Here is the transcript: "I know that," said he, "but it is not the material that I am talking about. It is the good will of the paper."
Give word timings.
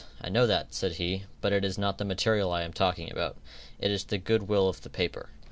"I 0.19 0.29
know 0.29 0.47
that," 0.47 0.73
said 0.73 0.93
he, 0.93 1.25
"but 1.41 1.53
it 1.53 1.63
is 1.63 1.77
not 1.77 1.99
the 1.99 2.05
material 2.05 2.49
that 2.49 2.55
I 2.55 2.61
am 2.63 2.73
talking 2.73 3.11
about. 3.11 3.37
It 3.77 3.91
is 3.91 4.05
the 4.05 4.17
good 4.17 4.47
will 4.47 4.67
of 4.67 4.81
the 4.81 4.89
paper." 4.89 5.29